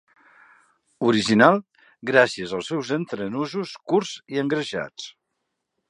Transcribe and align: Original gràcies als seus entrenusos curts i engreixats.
Original 1.11 1.61
gràcies 2.11 2.57
als 2.61 2.73
seus 2.73 2.91
entrenusos 2.99 3.77
curts 3.93 4.19
i 4.35 4.45
engreixats. 4.47 5.11